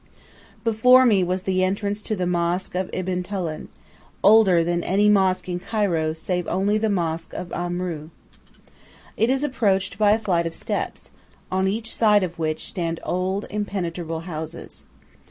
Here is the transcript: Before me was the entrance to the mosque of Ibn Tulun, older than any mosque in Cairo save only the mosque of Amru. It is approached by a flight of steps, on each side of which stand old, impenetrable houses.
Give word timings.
Before 0.63 1.05
me 1.05 1.23
was 1.23 1.43
the 1.43 1.63
entrance 1.63 2.01
to 2.01 2.15
the 2.15 2.25
mosque 2.25 2.73
of 2.73 2.89
Ibn 2.91 3.21
Tulun, 3.21 3.67
older 4.23 4.63
than 4.63 4.83
any 4.83 5.07
mosque 5.09 5.47
in 5.47 5.59
Cairo 5.59 6.13
save 6.13 6.47
only 6.47 6.79
the 6.79 6.89
mosque 6.89 7.33
of 7.33 7.53
Amru. 7.53 8.09
It 9.15 9.29
is 9.29 9.43
approached 9.43 9.99
by 9.99 10.13
a 10.13 10.17
flight 10.17 10.47
of 10.47 10.55
steps, 10.55 11.11
on 11.51 11.67
each 11.67 11.93
side 11.93 12.23
of 12.23 12.39
which 12.39 12.67
stand 12.69 12.99
old, 13.03 13.45
impenetrable 13.51 14.21
houses. 14.21 14.85